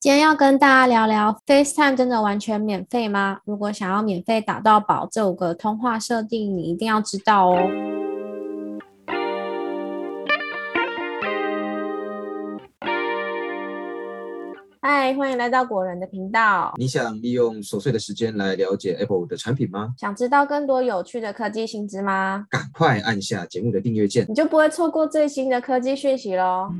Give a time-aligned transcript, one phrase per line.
[0.00, 3.40] 今天要跟大家聊聊 FaceTime 真的完全免费吗？
[3.44, 7.58] 如果想要免费打到宝，这五个通话设定你一定要知道哦。
[14.80, 16.72] 嗨，欢迎来到果仁的频道。
[16.78, 19.92] 你想利用琐碎的时间来了解 Apple 的产品吗？
[19.98, 22.46] 想知道更多有趣的科技新知吗？
[22.48, 26.72] 赶快按下节目的订阅键，你就不会错过最新的科技讯息喽。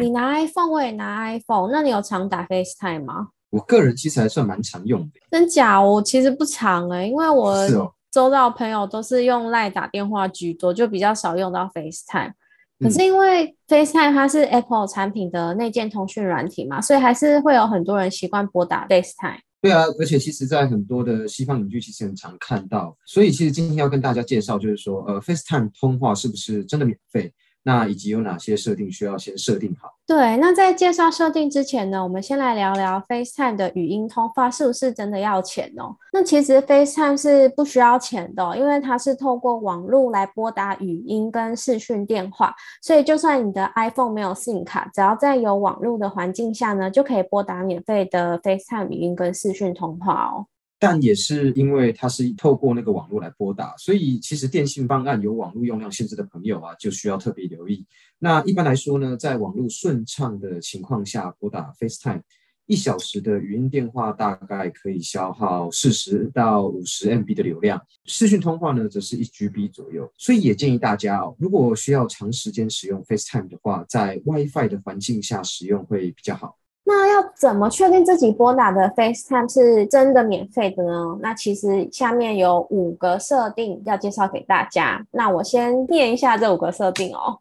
[0.00, 3.28] 你拿 iPhone，我也拿 iPhone，那你有常打 FaceTime 吗？
[3.50, 5.20] 我个人其实还算蛮常用的。
[5.30, 5.80] 真假？
[5.82, 7.66] 我其实不常哎，因为我
[8.10, 12.32] 周到朋友都是用赖打电话居多，就比较少用到 FaceTime。
[12.78, 19.40] 可是因为 FaceTime 它是 Apple 产品的内建通讯软体嘛，所以还是会有很多人习惯拨打 FaceTime。
[19.60, 22.96] 对啊，而且其实，在很多的西方影剧其实很常看到。
[23.04, 27.34] 所以其实今天要跟大家介绍，就是说，呃，FaceTime 通话是不是真的免费？
[27.68, 29.92] 那以及有哪些设定需要先设定好？
[30.06, 35.94] 对，那在介绍设定之前呢，我们先来聊聊 FaceTime 的语音通话是不是真的要钱哦？
[36.10, 50.46] 那其实 FaceTime 是不需要钱的，因为它是透过网络来拨打语音跟视讯电话，所以就算你的 iPhone 没有 SIM 卡，只要在有网络的环境下呢，就可以拨打免费的 FaceTime 语音跟视讯通话哦。
[50.78, 57.84] 但也是因为它是透过那个网络来拨打，所以其实电信方案有网络用量限制的朋友啊，就需要特别留意。
[58.18, 62.22] 那一般来说呢，在网络顺畅的情况下拨打 FaceTime，
[62.66, 70.12] 一小时的语音电话大概可以消耗四十到五十 MB 的流量，视讯通话呢则是一 GB 左右。
[70.18, 76.57] 所以也建议大家哦，如果需要长时间使用 FaceTime 的话，在 WiFi 的环境下使用会比较好。
[76.90, 81.18] 那要怎么确定自己拨打的 FaceTime 是真的免费的呢？
[81.20, 85.04] 那其实下面有五个设定要介绍给大家。
[85.10, 87.38] 那我先念一下这五个设定哦。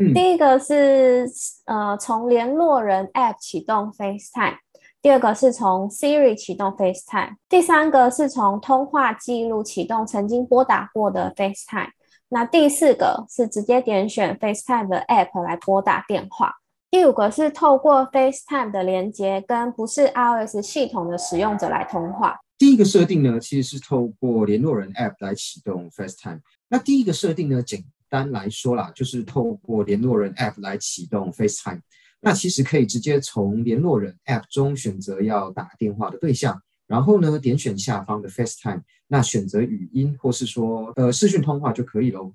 [0.00, 1.28] 嗯，第一个是
[1.66, 4.56] 呃从联络人 App 启动 FaceTime，
[5.02, 11.90] 第二个是从 Siri 启动 FaceTime，第三个是从通话记录启动曾经拨打过的 FaceTime，
[12.30, 16.54] 那第四个是直接点选 FaceTime 的 App 来拨打电话。
[16.90, 22.38] 第五个是透过 FaceTime 的连接，跟不是 iOS 系统的使用者来通话。
[22.56, 26.40] 第一个设定呢，其实是透过联络人 App 来启动 FaceTime。
[26.68, 31.80] 那第一个设定呢，简单来说啦，就是透过联络人 App 来启动 FaceTime。
[32.20, 42.32] 那其实可以直接从联络人 App 中选择要打电话的对象，然后呢，点选下方的 FaceTime，那选择语音或是说呃视讯通话就可以喽。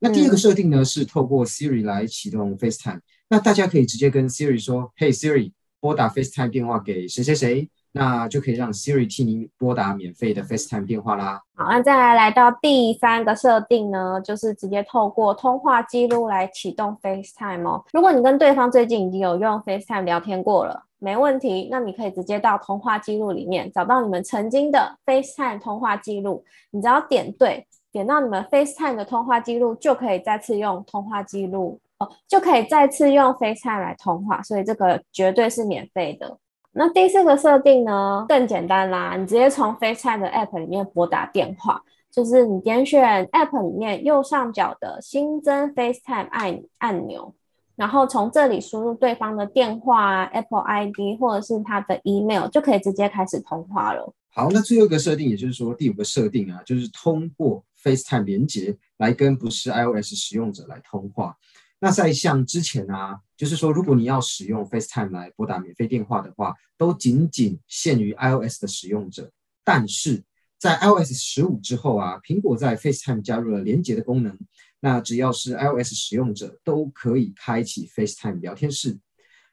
[0.00, 3.00] 那第二个设定呢，是透过 Siri 来启动 FaceTime。
[3.28, 11.42] 那大家可以直接跟 Siri 说：“Hey Siri，拨打 FaceTime 电话给谁谁谁。”那就可以让 Siri 替您拨打免费的 FaceTime 电话啦。
[11.56, 17.84] 好，那再来来到第三个设定呢，就是直接透过通话记录来启动 FaceTime 哦。
[17.92, 31.80] 如果你跟对方最近已经有用 FaceTime 聊天过了，没问题，那你可以直接到通话记录里面找到你们曾经的 FaceTime 通话记录，你只要点对，点到你们 FaceTime 的通话记录，就可以再次用通话记录。
[31.98, 36.38] 哦，就可以再次用 FaceTime 来通话，所以这个绝对是免费的。
[36.72, 47.34] 那第四个设定呢，更简单啦，你直接从 FaceTime 的 App 里面拨打电话，就是你点选 App 里面右上角的新增 FaceTime 按按钮，
[47.76, 54.10] 然后从这里输入对方的电话、Apple ID 或者是他的 email，就可以直接开始通话了。
[54.32, 61.36] 好，那最后一个设定，也就是说第五个设定啊，就是通过 FaceTime 连接来跟不是 iOS 使用者来通话。
[61.78, 69.30] 那在像之前啊，就是说，如果你要使用 FaceTime 来拨打免费电话的话，都仅仅限于 iOS 的使用者。
[69.64, 70.22] 但是
[70.58, 74.38] 在 iOS 十五之后啊，苹果在 FaceTime 加入了连接的功能，
[74.80, 78.98] 那只要是 iOS 使用者都可以开启 FaceTime 聊天室。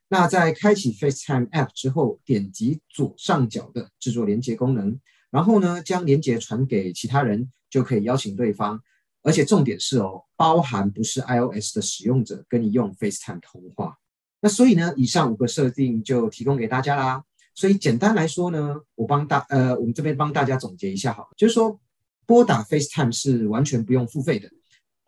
[0.10, 5.00] 那在开启 FaceTime App 之后，点击左上角的制作连接功能，
[5.38, 8.81] 然后呢，将连接传给其他人，就可以邀请对方。
[9.22, 13.96] 而且重点是哦，包含不是 iOS 的使用者跟你用 FaceTime 通话。
[14.42, 17.24] 那所以呢，以上五个设定就提供给大家啦。
[17.54, 21.80] 所以简单来说呢，我帮大呃，我们这边帮大家总结一下好，就是说
[22.25, 24.50] 拨打 FaceTime 是完全不用付费的。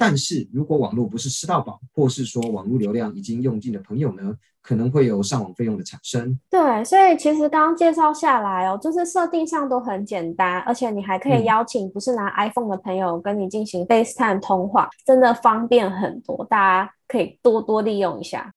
[0.01, 6.39] 但是如果网络不是吃到饱，或是说网络流量已经用尽的朋友呢，可能会有上网费用的产生。
[6.49, 18.53] 对，所以其实刚刚介绍下来哦，就是设定上都很简单，而且你还可以邀请不是拿 iPhone 的朋友跟你进行 FaceTime 通话，真的方便很多，大家可以多多利用一下。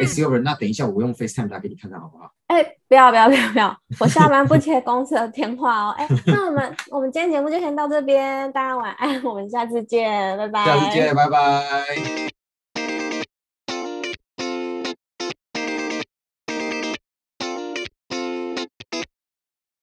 [0.00, 2.30] 哎，Silver，那等一下我用 FaceTime 打给你看看好不好？
[2.48, 5.94] 哎哎，不要不要不要不要，我下班不接公司的电话哦。
[5.98, 10.64] 哎， 那我们我们今天节目就先到这边，大家晚安，我们下次见，拜拜。
[10.64, 12.27] 下次见，拜拜。